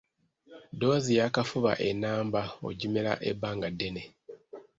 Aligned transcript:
Ddoozi 0.73 1.11
y'akafuba 1.19 1.71
ennamba 1.89 2.41
ogimirira 2.67 3.13
ebbanga 3.29 3.67
ddene 3.73 4.03